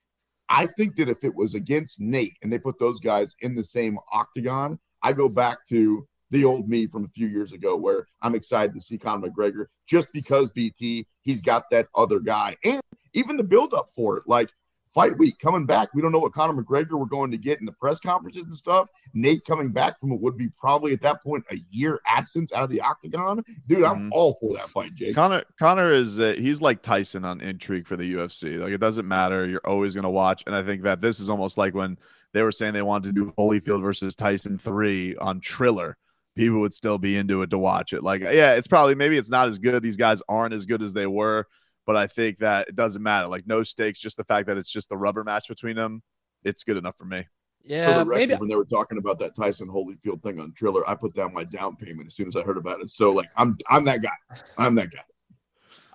I 0.49 0.65
think 0.65 0.95
that 0.97 1.09
if 1.09 1.23
it 1.23 1.33
was 1.33 1.55
against 1.55 1.99
Nate 1.99 2.37
and 2.43 2.51
they 2.51 2.59
put 2.59 2.77
those 2.79 2.99
guys 2.99 3.35
in 3.41 3.55
the 3.55 3.63
same 3.63 3.97
octagon, 4.11 4.77
I 5.01 5.13
go 5.13 5.29
back 5.29 5.65
to 5.69 6.07
the 6.35 6.45
old 6.45 6.67
me 6.67 6.85
from 6.85 7.05
a 7.05 7.07
few 7.07 7.27
years 7.27 7.53
ago 7.53 7.77
where 7.77 8.05
I'm 8.21 8.35
excited 8.35 8.73
to 8.75 8.81
see 8.81 8.97
Conor 8.97 9.29
McGregor 9.29 9.67
just 9.87 10.11
because 10.11 10.51
BT, 10.51 11.07
he's 11.21 11.41
got 11.41 11.69
that 11.71 11.87
other 11.95 12.19
guy. 12.19 12.57
And 12.63 12.81
even 13.13 13.37
the 13.37 13.43
build 13.43 13.73
up 13.73 13.89
for 13.89 14.17
it, 14.17 14.23
like 14.27 14.49
fight 14.93 15.17
week 15.17 15.39
coming 15.39 15.65
back. 15.65 15.89
We 15.93 16.01
don't 16.01 16.11
know 16.11 16.19
what 16.19 16.33
Conor 16.33 16.61
McGregor 16.61 16.99
we're 16.99 17.05
going 17.05 17.31
to 17.31 17.37
get 17.37 17.61
in 17.61 17.65
the 17.65 17.71
press 17.71 17.99
conferences 17.99 18.45
and 18.45 18.55
stuff. 18.55 18.89
Nate 19.13 19.45
coming 19.45 19.71
back 19.71 19.97
from 19.97 20.09
what 20.09 20.19
would 20.21 20.37
be 20.37 20.49
probably 20.59 20.91
at 20.91 21.01
that 21.01 21.23
point 21.23 21.45
a 21.51 21.57
year 21.69 22.01
absence 22.05 22.51
out 22.51 22.63
of 22.63 22.69
the 22.69 22.81
octagon. 22.81 23.41
Dude, 23.67 23.85
I'm 23.85 23.95
mm-hmm. 23.95 24.09
all 24.11 24.33
for 24.33 24.53
that 24.55 24.69
fight, 24.69 24.93
Jake. 24.93 25.15
Conor 25.15 25.43
Conor 25.57 25.93
is 25.93 26.19
uh, 26.19 26.35
he's 26.37 26.61
like 26.61 26.81
Tyson 26.81 27.23
on 27.23 27.39
intrigue 27.39 27.87
for 27.87 27.95
the 27.95 28.13
UFC. 28.13 28.57
Like 28.57 28.73
it 28.73 28.79
doesn't 28.79 29.07
matter. 29.07 29.47
You're 29.47 29.61
always 29.65 29.93
going 29.93 30.03
to 30.03 30.09
watch. 30.09 30.43
And 30.47 30.55
I 30.55 30.63
think 30.63 30.83
that 30.83 30.99
this 30.99 31.21
is 31.21 31.29
almost 31.29 31.57
like 31.57 31.73
when 31.73 31.97
they 32.33 32.41
were 32.41 32.51
saying 32.51 32.73
they 32.73 32.81
wanted 32.81 33.15
to 33.15 33.25
do 33.25 33.33
Holyfield 33.37 33.81
versus 33.81 34.15
Tyson 34.15 34.57
3 34.57 35.15
on 35.17 35.39
Triller 35.39 35.97
people 36.35 36.59
would 36.59 36.73
still 36.73 36.97
be 36.97 37.17
into 37.17 37.41
it 37.41 37.49
to 37.51 37.57
watch 37.57 37.93
it. 37.93 38.03
Like, 38.03 38.21
yeah, 38.21 38.53
it's 38.53 38.67
probably 38.67 38.95
maybe 38.95 39.17
it's 39.17 39.29
not 39.29 39.47
as 39.47 39.59
good. 39.59 39.81
These 39.81 39.97
guys 39.97 40.21
aren't 40.27 40.53
as 40.53 40.65
good 40.65 40.81
as 40.81 40.93
they 40.93 41.07
were, 41.07 41.47
but 41.85 41.95
I 41.95 42.07
think 42.07 42.37
that 42.37 42.67
it 42.67 42.75
doesn't 42.75 43.01
matter. 43.01 43.27
Like, 43.27 43.47
no 43.47 43.63
stakes, 43.63 43.99
just 43.99 44.17
the 44.17 44.23
fact 44.25 44.47
that 44.47 44.57
it's 44.57 44.71
just 44.71 44.89
the 44.89 44.97
rubber 44.97 45.23
match 45.23 45.47
between 45.47 45.75
them, 45.75 46.03
it's 46.43 46.63
good 46.63 46.77
enough 46.77 46.97
for 46.97 47.05
me. 47.05 47.25
Yeah, 47.67 48.03
for 48.03 48.05
maybe 48.05 48.35
when 48.35 48.47
they 48.47 48.55
were 48.55 48.65
talking 48.65 48.99
about 48.99 49.17
that 49.19 49.35
Tyson 49.35 49.67
Holyfield 49.67 50.21
thing 50.21 50.39
on 50.39 50.53
Triller, 50.53 50.87
I 50.87 50.93
put 50.93 51.15
down 51.15 51.33
my 51.33 51.45
down 51.45 51.75
payment 51.75 52.07
as 52.07 52.15
soon 52.15 52.27
as 52.27 52.35
I 52.35 52.43
heard 52.43 52.57
about 52.57 52.79
it. 52.79 52.89
So 52.89 53.11
like, 53.11 53.29
I'm 53.35 53.57
I'm 53.71 53.83
that 53.85 54.03
guy. 54.03 54.11
I'm 54.59 54.75
that 54.75 54.91
guy. 54.91 55.01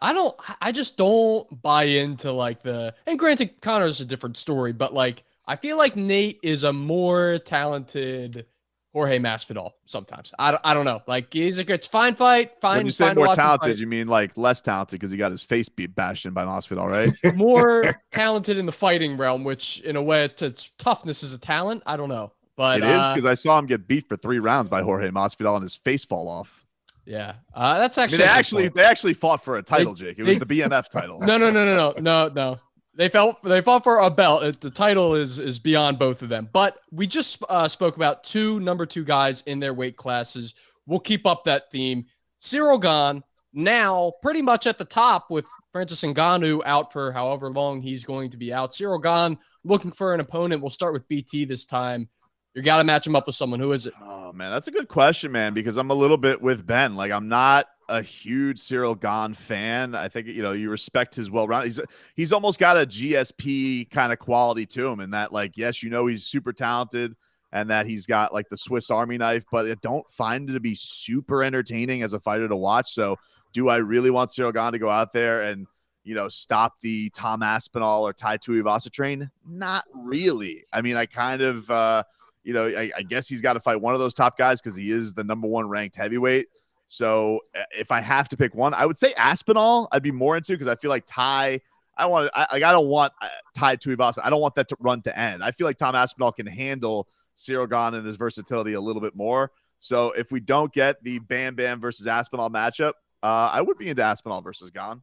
I 0.03 0.13
don't. 0.13 0.35
I 0.61 0.73
just 0.73 0.97
don't 0.97 1.63
buy 1.63 1.85
into 1.85 2.33
like 2.33 2.63
the. 2.63 2.93
And 3.07 3.17
granted, 3.17 3.61
Conor's 3.61 4.01
a 4.01 4.05
different 4.05 4.37
story, 4.37 4.73
but 4.73 4.93
like 4.93 5.23
I 5.47 5.55
feel 5.55 5.77
like 5.77 5.95
Nate 5.95 6.41
is 6.43 6.65
a 6.65 6.73
more 6.73 7.39
talented 7.39 8.47
Jorge 8.93 9.19
Masvidal 9.19 9.71
sometimes. 9.87 10.35
I 10.39 10.51
don't, 10.51 10.61
I 10.65 10.75
don't 10.75 10.85
know. 10.85 11.01
Like 11.07 11.33
he's 11.33 11.59
a 11.59 11.65
good, 11.65 11.85
fine 11.85 12.15
fight. 12.15 12.57
Fine. 12.61 12.79
When 12.79 12.87
you 12.87 12.93
say 12.93 13.15
more 13.15 13.35
talented, 13.35 13.79
you 13.79 13.87
mean 13.87 14.09
like 14.09 14.37
less 14.37 14.61
talented 14.61 14.99
because 14.99 15.13
he 15.13 15.17
got 15.17 15.31
his 15.31 15.43
face 15.43 15.69
beat 15.69 15.95
bashed 15.95 16.27
in 16.27 16.33
by 16.33 16.45
Masvidal, 16.45 16.89
right? 16.91 17.15
more 17.37 17.95
talented 18.11 18.59
in 18.59 18.67
the 18.67 18.73
fighting 18.73 19.17
realm, 19.17 19.45
which 19.45 19.81
in 19.83 19.97
a 19.97 20.03
way, 20.03 20.25
it's, 20.25 20.43
it's 20.43 20.71
toughness 20.79 21.23
is 21.23 21.33
a 21.33 21.39
talent. 21.39 21.83
I 21.87 21.97
don't 21.97 22.09
know, 22.09 22.33
but 22.57 22.79
it 22.79 22.85
uh, 22.85 23.01
is 23.01 23.09
because 23.11 23.27
I 23.27 23.35
saw 23.35 23.59
him 23.59 23.67
get 23.67 23.87
beat 23.87 24.09
for 24.09 24.17
three 24.17 24.41
rounds 24.41 24.69
by 24.69 24.83
Jorge 24.83 25.11
Masvidal 25.11 25.55
and 25.55 25.63
his 25.63 25.77
face 25.77 26.05
fall 26.05 26.29
off. 26.29 26.67
Yeah, 27.07 27.35
uh, 27.55 27.79
that's 27.79 27.97
actually. 27.97 28.19
I 28.19 28.19
mean, 28.19 28.27
they 28.27 28.39
actually 28.39 28.63
point. 28.65 28.75
they 28.75 28.85
actually 28.85 29.15
fought 29.15 29.45
for 29.45 29.57
a 29.57 29.63
title, 29.63 29.95
they, 29.95 30.07
Jake. 30.07 30.19
It 30.19 30.25
was 30.25 30.39
they, 30.39 30.45
the 30.45 30.61
BMF 30.61 30.89
title. 30.91 31.21
No, 31.31 31.39
no, 31.39 31.51
no, 31.51 31.65
no, 31.65 31.93
no, 31.93 32.01
no, 32.01 32.33
no. 32.35 32.61
They 33.01 33.09
felt 33.09 33.43
they 33.43 33.63
fought 33.63 33.83
for 33.83 34.01
a 34.01 34.11
belt. 34.11 34.61
The 34.61 34.69
title 34.69 35.15
is 35.15 35.39
is 35.39 35.59
beyond 35.59 35.99
both 35.99 36.21
of 36.21 36.29
them. 36.29 36.51
But 36.53 36.77
we 36.93 37.07
just 37.07 37.43
uh, 37.49 37.67
spoke 37.67 37.97
about 37.97 38.25
two 38.25 38.61
number 38.61 38.85
two 38.85 39.05
guys 39.05 39.41
in 39.47 39.59
their 39.59 39.73
weight 39.73 39.97
classes. 39.97 40.55
We'll 40.85 41.01
keep 41.01 41.25
up 41.25 41.45
that 41.45 41.71
theme. 41.71 42.05
Ciryl 42.43 42.79
Gane 42.79 43.23
now 43.55 44.13
pretty 44.21 44.43
much 44.43 44.67
at 44.67 44.77
the 44.77 44.85
top 44.85 45.31
with 45.31 45.47
Francis 45.73 46.03
Ngannou 46.03 46.61
out 46.67 46.93
for 46.93 47.11
however 47.11 47.51
long 47.51 47.81
he's 47.81 48.05
going 48.05 48.29
to 48.29 48.37
be 48.37 48.53
out. 48.53 48.73
Ciryl 48.73 49.03
Gane 49.03 49.39
looking 49.65 49.93
for 49.93 50.13
an 50.13 50.21
opponent. 50.21 50.61
We'll 50.61 50.69
start 50.69 50.93
with 50.93 51.09
BT 51.09 51.47
this 51.47 51.65
time. 51.65 52.07
You 52.55 52.61
got 52.61 52.79
to 52.79 52.85
match 52.85 53.07
him 53.07 53.17
up 53.17 53.25
with 53.25 53.35
someone. 53.35 53.61
Who 53.61 53.73
is 53.73 53.87
it? 53.87 53.95
Oh 54.03 54.31
man, 54.35 54.51
that's 54.51 54.69
a 54.69 54.73
good 54.73 54.89
question, 54.89 55.33
man. 55.33 55.55
Because 55.55 55.79
I'm 55.79 55.91
a 55.91 55.95
little 55.95 56.19
bit 56.19 56.43
with 56.43 56.67
Ben. 56.67 56.97
Like 56.97 57.13
I'm 57.13 57.29
not 57.29 57.65
a 57.91 58.03
huge 58.03 58.59
Ciryl 58.59 58.99
Gane 58.99 59.35
fan. 59.35 59.95
I 59.95 60.09
think 60.09 60.29
you 60.29 60.43
know 60.43 60.53
you 60.53 60.71
respect 60.71 61.15
his 61.15 61.31
well 61.31 61.47
rounded. 61.47 61.67
He's 61.67 61.81
he's 62.15 62.33
almost 62.33 62.59
got 62.59 62.77
a 62.77 62.87
GSP 62.87 63.91
kind 63.91 64.13
of 64.13 64.19
quality 64.19 64.65
to 64.67 64.87
him, 64.87 65.01
in 65.01 65.11
that 65.11 65.33
like 65.33 65.57
yes, 65.57 65.83
you 65.83 65.91
know 65.91 66.07
he's 66.07 66.25
super 66.25 66.53
talented 66.53 67.15
and 67.53 67.69
that 67.71 67.87
he's 67.87 68.07
got 68.07 68.33
like 68.33 68.49
the 68.49 68.57
Swiss 68.57 68.91
Army 68.91 69.19
knife, 69.19 69.45
but 69.51 69.67
I 69.67 69.75
don't 69.83 70.09
find 70.11 70.49
it 70.49 70.53
to 70.53 70.61
be 70.61 70.75
super 70.75 71.43
entertaining 71.43 72.03
as 72.03 72.13
a 72.13 72.21
fighter 72.21 72.47
to 72.49 72.57
watch. 72.57 72.93
So 72.93 73.17
do 73.53 73.69
I 73.69 73.79
really 73.79 74.11
want 74.11 74.31
Ciryl 74.31 74.55
Gane 74.55 74.73
to 74.73 74.79
go 74.79 74.89
out 74.89 75.13
there 75.13 75.43
and 75.43 75.67
you 76.05 76.15
know 76.15 76.29
stop 76.29 76.75
the 76.81 77.11
Tom 77.11 77.43
Aspinall 77.43 78.07
or 78.07 78.13
Tai 78.13 78.39
Tuivasa 78.39 78.91
train? 78.91 79.31
Not 79.47 79.85
really. 79.95 80.65
I 80.73 80.81
mean, 80.81 80.97
I 80.97 81.07
kind 81.07 81.43
of 81.43 81.69
uh, 81.71 82.05
you 82.45 82.55
know 82.55 82.67
I, 82.67 82.91
I 82.97 83.03
guess 83.03 83.29
he's 83.29 83.43
got 83.43 83.55
to 83.55 83.61
fight 83.61 83.81
one 83.81 83.95
of 83.95 84.01
those 84.01 84.15
top 84.15 84.39
guys 84.39 84.61
because 84.61 84.77
he 84.77 84.93
is 84.93 85.13
the 85.13 85.25
number 85.25 85.49
one 85.49 85.69
ranked 85.69 85.97
heavyweight. 85.97 86.47
So 86.91 87.39
uh, 87.57 87.63
if 87.71 87.93
I 87.93 88.01
have 88.01 88.29
to 88.31 88.37
pick 88.37 88.53
one, 88.53 88.75
I 88.75 88.85
would 88.85 88.99
say 88.99 89.15
Aspinall. 89.17 89.87
I'd 89.93 90.03
be 90.03 90.11
more 90.11 90.37
into 90.37 90.53
because 90.53 90.67
I 90.67 90.75
feel 90.75 90.91
like 90.91 91.05
Tai. 91.07 91.61
I 91.97 92.07
want. 92.07 92.29
I, 92.35 92.49
like. 92.53 92.65
I 92.65 92.73
don't 92.73 92.89
want 92.89 93.13
uh, 93.23 93.29
Tai 93.57 93.77
Tuivasa. 93.77 94.19
I 94.25 94.29
don't 94.29 94.41
want 94.41 94.57
that 94.57 94.69
to 94.71 94.77
run 94.81 95.01
to 95.03 95.17
end. 95.17 95.45
I 95.45 95.53
feel 95.53 95.69
like 95.69 95.79
Tom 95.79 95.95
Aspinall 95.95 96.33
can 96.33 96.47
handle 96.47 97.07
Ciryl 97.37 97.71
Gane 97.71 97.95
and 97.95 98.05
his 98.05 98.17
versatility 98.17 98.73
a 98.73 98.81
little 98.81 99.01
bit 99.01 99.15
more. 99.15 99.53
So 99.79 100.11
if 100.13 100.33
we 100.33 100.41
don't 100.41 100.73
get 100.73 101.03
the 101.05 101.21
Bam 101.21 101.55
Bam 101.55 101.81
versus 101.81 102.09
Aspinall 102.09 102.51
matchup, 102.51 102.95
uh, 103.23 103.51
I 103.53 103.63
would 103.63 103.79
be 103.79 103.89
into 103.89 104.03
Aspinall 104.03 104.43
versus 104.43 104.71
Gane. 104.71 105.01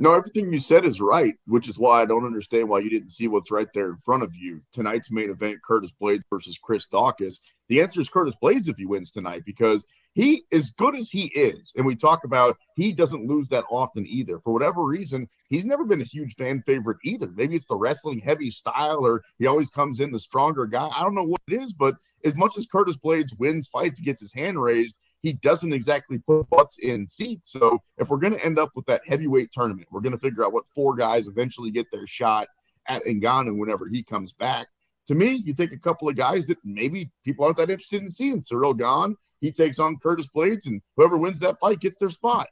No, 0.00 0.14
everything 0.14 0.52
you 0.52 0.60
said 0.60 0.84
is 0.84 1.00
right, 1.00 1.34
which 1.46 1.68
is 1.68 1.78
why 1.78 2.00
I 2.00 2.06
don't 2.06 2.24
understand 2.24 2.68
why 2.68 2.78
you 2.78 2.88
didn't 2.88 3.10
see 3.10 3.26
what's 3.26 3.50
right 3.50 3.66
there 3.74 3.90
in 3.90 3.96
front 3.96 4.22
of 4.22 4.32
you. 4.34 4.60
Tonight's 4.72 5.10
main 5.10 5.28
event, 5.28 5.60
Curtis 5.62 5.92
Blaydes 6.00 6.22
versus 6.30 6.56
Chris 6.56 6.88
Daukaus. 6.88 7.40
The 7.68 7.80
answer 7.80 8.00
is 8.00 8.08
Curtis 8.08 8.36
Blaydes 8.40 8.68
if 8.68 8.76
he 8.76 8.86
wins 8.86 9.10
tonight 9.10 9.42
because 9.44 9.84
he 10.14 10.44
as 10.52 10.70
good 10.70 10.94
as 10.94 11.10
he 11.10 11.26
is, 11.34 11.72
and 11.76 11.84
we 11.84 11.96
talk 11.96 12.24
about 12.24 12.56
he 12.76 12.92
doesn't 12.92 13.26
lose 13.26 13.48
that 13.48 13.64
often 13.70 14.06
either. 14.06 14.38
For 14.38 14.52
whatever 14.52 14.84
reason, 14.84 15.28
he's 15.48 15.64
never 15.64 15.84
been 15.84 16.00
a 16.00 16.04
huge 16.04 16.34
fan 16.34 16.62
favorite 16.64 16.98
either. 17.04 17.28
Maybe 17.34 17.56
it's 17.56 17.66
the 17.66 17.76
wrestling 17.76 18.20
heavy 18.20 18.50
style, 18.50 19.04
or 19.04 19.22
he 19.38 19.46
always 19.46 19.68
comes 19.68 20.00
in 20.00 20.12
the 20.12 20.20
stronger 20.20 20.66
guy. 20.66 20.88
I 20.94 21.02
don't 21.02 21.14
know 21.14 21.24
what 21.24 21.40
it 21.48 21.54
is, 21.60 21.72
but 21.72 21.96
as 22.24 22.36
much 22.36 22.56
as 22.56 22.66
Curtis 22.66 22.96
Blaydes 22.96 23.38
wins 23.38 23.66
fights, 23.66 24.00
gets 24.00 24.20
his 24.20 24.32
hand 24.32 24.60
raised, 24.60 24.96
he 25.22 25.32
doesn't 25.32 25.72
exactly 25.72 26.18
put 26.18 26.48
butts 26.48 26.78
in 26.78 27.06
seats. 27.06 27.52
So 27.52 27.82
if 27.96 28.08
we're 28.08 28.18
going 28.18 28.34
to 28.34 28.44
end 28.44 28.58
up 28.58 28.70
with 28.74 28.86
that 28.86 29.02
heavyweight 29.06 29.50
tournament, 29.52 29.88
we're 29.90 30.00
going 30.00 30.12
to 30.12 30.18
figure 30.18 30.44
out 30.44 30.52
what 30.52 30.68
four 30.68 30.94
guys 30.94 31.26
eventually 31.26 31.70
get 31.70 31.86
their 31.90 32.06
shot 32.06 32.48
at 32.86 33.02
Ngannou 33.04 33.58
whenever 33.58 33.88
he 33.88 34.02
comes 34.02 34.32
back. 34.32 34.68
To 35.06 35.14
me, 35.14 35.42
you 35.44 35.54
take 35.54 35.72
a 35.72 35.78
couple 35.78 36.08
of 36.08 36.16
guys 36.16 36.46
that 36.46 36.58
maybe 36.64 37.10
people 37.24 37.44
aren't 37.44 37.56
that 37.56 37.70
interested 37.70 38.02
in 38.02 38.10
seeing. 38.10 38.40
Ciryl 38.40 38.78
Gane, 38.78 39.16
he 39.40 39.50
takes 39.50 39.78
on 39.78 39.96
Curtis 39.96 40.28
Blaydes, 40.34 40.66
and 40.66 40.82
whoever 40.96 41.16
wins 41.16 41.38
that 41.40 41.58
fight 41.60 41.80
gets 41.80 41.96
their 41.96 42.10
spot. 42.10 42.46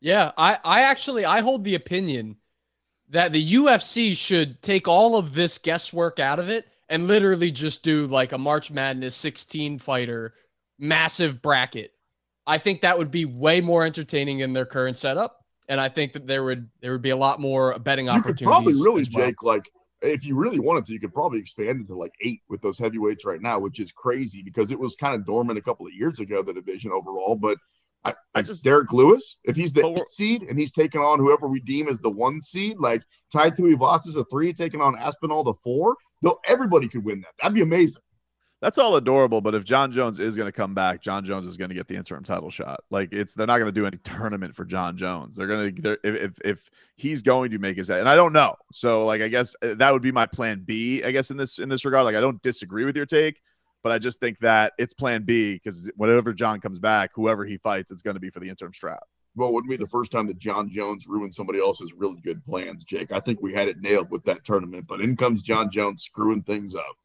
Yeah, 0.00 0.32
I, 0.36 0.58
I 0.64 0.82
actually 0.82 1.24
I 1.24 1.40
hold 1.40 1.64
the 1.64 1.76
opinion 1.76 2.36
that 3.08 3.32
the 3.32 3.52
UFC 3.54 4.16
should 4.16 4.60
take 4.60 4.88
all 4.88 5.16
of 5.16 5.34
this 5.34 5.58
guesswork 5.58 6.18
out 6.18 6.38
of 6.38 6.50
it 6.50 6.66
and 6.88 7.06
literally 7.06 7.50
just 7.50 7.82
do 7.82 8.06
like 8.06 8.32
a 8.32 8.38
March 8.38 8.70
Madness 8.70 9.14
16 9.16 9.78
fighter 9.78 10.34
massive 10.78 11.40
bracket. 11.42 11.92
I 12.46 12.58
think 12.58 12.82
that 12.82 12.98
would 12.98 13.10
be 13.10 13.24
way 13.24 13.60
more 13.60 13.84
entertaining 13.84 14.40
in 14.40 14.52
their 14.52 14.66
current 14.66 14.98
setup. 14.98 15.40
And 15.68 15.80
I 15.80 15.88
think 15.88 16.12
that 16.12 16.26
there 16.26 16.44
would 16.44 16.68
there 16.80 16.92
would 16.92 17.02
be 17.02 17.10
a 17.10 17.16
lot 17.16 17.40
more 17.40 17.78
betting 17.78 18.06
you 18.06 18.12
opportunities. 18.12 18.38
Could 18.38 18.46
probably 18.46 18.74
really, 18.74 19.06
well. 19.14 19.26
Jake, 19.26 19.42
like 19.42 19.70
if 20.02 20.26
you 20.26 20.36
really 20.36 20.60
wanted 20.60 20.84
to, 20.86 20.92
you 20.92 21.00
could 21.00 21.14
probably 21.14 21.38
expand 21.38 21.80
it 21.80 21.86
to 21.86 21.96
like 21.96 22.12
eight 22.20 22.42
with 22.50 22.60
those 22.60 22.78
heavyweights 22.78 23.24
right 23.24 23.40
now, 23.40 23.58
which 23.58 23.80
is 23.80 23.90
crazy 23.90 24.42
because 24.42 24.70
it 24.70 24.78
was 24.78 24.94
kind 24.94 25.14
of 25.14 25.24
dormant 25.24 25.58
a 25.58 25.62
couple 25.62 25.86
of 25.86 25.94
years 25.94 26.20
ago, 26.20 26.42
the 26.42 26.52
division 26.52 26.90
overall. 26.90 27.34
But 27.34 27.56
I, 28.04 28.14
I 28.34 28.42
just 28.42 28.64
Derrick 28.64 28.92
Lewis, 28.92 29.40
if 29.44 29.56
he's 29.56 29.72
the 29.72 29.86
eight 29.86 30.08
seed 30.08 30.42
and 30.42 30.58
he's 30.58 30.72
taking 30.72 31.00
on 31.00 31.18
whoever 31.18 31.48
we 31.48 31.60
deem 31.60 31.88
as 31.88 31.98
the 32.00 32.10
one 32.10 32.40
seed, 32.40 32.78
like 32.78 33.02
Tai 33.32 33.50
Tuivasa 33.50 34.08
is 34.08 34.16
a 34.16 34.24
three, 34.24 34.52
taking 34.52 34.80
on 34.80 34.98
Aspinall 34.98 35.42
the 35.42 35.54
four, 35.54 35.96
though 36.22 36.38
everybody 36.46 36.88
could 36.88 37.04
win 37.04 37.20
that. 37.20 37.32
That'd 37.40 37.54
be 37.54 37.62
amazing. 37.62 38.02
That's 38.60 38.78
all 38.78 38.96
adorable, 38.96 39.42
but 39.42 39.54
if 39.54 39.62
Jon 39.62 39.92
Jones 39.92 40.18
is 40.18 40.36
going 40.36 40.46
to 40.46 40.52
come 40.52 40.72
back, 40.72 41.02
Jon 41.02 41.22
Jones 41.22 41.44
is 41.44 41.58
going 41.58 41.68
to 41.68 41.74
get 41.74 41.86
the 41.86 41.96
interim 41.96 42.24
title 42.24 42.48
shot. 42.48 42.80
Like 42.90 43.12
it's 43.12 43.34
they're 43.34 43.46
not 43.46 43.58
going 43.58 43.66
to 43.66 43.72
do 43.72 43.84
any 43.84 43.98
tournament 44.04 44.54
for 44.54 44.64
Jon 44.64 44.96
Jones. 44.96 45.36
They're 45.36 45.46
going 45.46 45.74
to 45.76 45.98
if, 46.02 46.14
if 46.14 46.38
if 46.44 46.70
he's 46.96 47.20
going 47.20 47.50
to 47.50 47.58
make 47.58 47.76
his 47.76 47.90
and 47.90 48.08
I 48.08 48.16
don't 48.16 48.32
know. 48.32 48.54
So 48.72 49.04
like 49.04 49.20
I 49.20 49.28
guess 49.28 49.54
uh, 49.62 49.74
that 49.74 49.92
would 49.92 50.00
be 50.00 50.12
my 50.12 50.24
plan 50.24 50.62
B. 50.64 51.02
I 51.04 51.10
guess 51.10 51.30
in 51.30 51.36
this 51.36 51.58
in 51.58 51.68
this 51.68 51.84
regard, 51.84 52.04
like 52.06 52.16
I 52.16 52.22
don't 52.22 52.40
disagree 52.40 52.86
with 52.86 52.96
your 52.96 53.04
take, 53.04 53.42
but 53.84 53.92
I 53.92 53.98
just 53.98 54.18
think 54.18 54.38
that 54.38 54.72
it's 54.78 54.94
plan 54.94 55.22
B 55.22 55.54
because 55.54 55.90
whenever 55.94 56.32
Jon 56.32 56.58
comes 56.58 56.78
back, 56.78 57.10
whoever 57.14 57.44
he 57.44 57.58
fights, 57.58 57.92
it's 57.92 58.00
going 58.02 58.14
to 58.14 58.20
be 58.20 58.30
for 58.30 58.40
the 58.40 58.48
interim 58.48 58.72
strap. 58.72 59.04
Well, 59.36 59.52
wouldn't 59.52 59.70
be 59.70 59.76
the 59.76 59.86
first 59.86 60.10
time 60.10 60.26
that 60.28 60.38
Jon 60.38 60.70
Jones 60.70 61.06
ruined 61.06 61.34
somebody 61.34 61.60
else's 61.60 61.92
really 61.92 62.20
good 62.22 62.42
plans, 62.44 62.84
Jake. 62.84 63.12
I 63.12 63.20
think 63.20 63.42
we 63.42 63.52
had 63.52 63.68
it 63.68 63.80
nailed 63.80 64.10
with 64.10 64.24
that 64.24 64.42
tournament, 64.44 64.86
but 64.88 65.02
in 65.02 65.16
comes 65.16 65.42
Jon 65.42 65.70
Jones 65.70 66.02
screwing 66.02 66.42
things 66.42 66.74
up. 66.74 66.96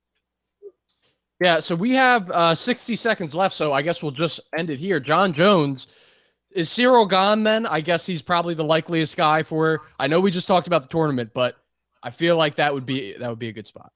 Yeah, 1.41 1.59
so 1.59 1.75
we 1.75 1.91
have 1.91 2.29
uh, 2.31 2.55
60 2.55 2.95
seconds 2.95 3.36
left, 3.36 3.55
so 3.55 3.74
I 3.74 3.81
guess 3.81 4.01
we'll 4.01 4.12
just 4.12 4.39
end 4.57 4.69
it 4.69 4.79
here. 4.79 5.00
Jon 5.01 5.33
Jones 5.33 5.88
is 6.51 6.69
Ciryl 6.69 7.09
Gane 7.09 7.43
then? 7.43 7.65
I 7.65 7.81
guess 7.81 8.05
he's 8.05 8.21
probably 8.21 8.53
the 8.53 8.63
likeliest 8.63 9.17
guy 9.17 9.43
for. 9.43 9.81
I 10.00 10.07
know 10.07 10.21
we 10.21 10.31
just 10.31 10.48
talked 10.48 10.67
about 10.67 10.83
the 10.83 10.89
tournament, 10.89 11.31
but 11.33 11.57
I 12.01 12.12
feel 12.12 12.38
like 12.38 12.55
that 12.55 12.74
would 12.74 12.86
be 12.86 13.13
that 13.13 13.29
would 13.29 13.39
be 13.39 13.50
a 13.50 13.53
good 13.53 13.67
spot. 13.67 13.91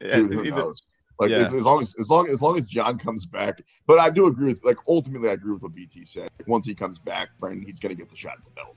Dude, 0.00 0.32
who 0.32 0.42
knows? 0.44 0.82
Like 1.20 1.30
yeah. 1.30 1.46
as, 1.46 1.54
as, 1.54 1.64
long 1.66 1.82
as 1.82 1.94
as 2.00 2.08
long 2.08 2.28
as 2.28 2.40
long 2.40 2.56
as 2.56 2.66
Jon 2.66 2.98
comes 2.98 3.26
back, 3.26 3.60
but 3.86 4.00
I 4.00 4.08
do 4.08 4.26
agree 4.26 4.46
with 4.46 4.64
like 4.64 4.78
ultimately 4.88 5.28
I 5.28 5.32
agree 5.32 5.52
with 5.52 5.62
what 5.62 5.74
BT 5.74 6.06
said. 6.06 6.30
Once 6.46 6.64
he 6.66 6.74
comes 6.74 6.98
back, 6.98 7.28
Brendan, 7.38 7.66
he's 7.66 7.78
going 7.78 7.94
to 7.94 8.00
get 8.00 8.08
the 8.08 8.16
shot 8.16 8.38
at 8.38 8.44
the 8.44 8.50
belt 8.50 8.74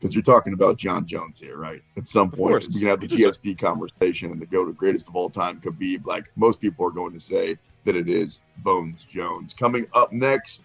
because 0.00 0.14
you're 0.14 0.22
talking 0.22 0.54
about 0.54 0.78
Jon 0.78 1.06
Jones 1.06 1.40
here, 1.40 1.56
right? 1.56 1.82
At 1.96 2.06
some 2.06 2.30
point, 2.30 2.66
we 2.68 2.80
can 2.80 2.88
have 2.88 3.00
the 3.00 3.08
GSP 3.08 3.58
conversation 3.58 4.32
and 4.32 4.40
the 4.40 4.46
go 4.46 4.64
to 4.64 4.72
greatest 4.72 5.08
of 5.08 5.16
all 5.16 5.28
time, 5.28 5.60
Khabib. 5.60 6.06
Like 6.06 6.30
most 6.36 6.60
people 6.60 6.86
are 6.86 6.90
going 6.90 7.12
to 7.12 7.20
say 7.20 7.58
that 7.84 7.96
it 7.96 8.08
is 8.08 8.40
Bones 8.58 9.04
Jones. 9.04 9.52
Coming 9.52 9.86
up 9.92 10.12
next, 10.12 10.62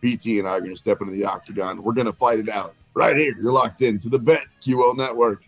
BT 0.00 0.38
and 0.38 0.46
I 0.46 0.52
are 0.52 0.60
going 0.60 0.72
to 0.72 0.76
step 0.76 1.00
into 1.00 1.12
the 1.12 1.24
octagon. 1.24 1.82
We're 1.82 1.94
going 1.94 2.06
to 2.06 2.12
fight 2.12 2.38
it 2.38 2.48
out 2.48 2.74
right 2.94 3.16
here. 3.16 3.34
You're 3.40 3.52
locked 3.52 3.82
in 3.82 3.98
to 4.00 4.08
the 4.08 4.18
Bet 4.18 4.44
QL 4.62 4.96
Network. 4.96 5.44